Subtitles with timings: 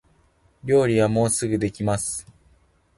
[0.63, 2.25] 料理はもうすぐできます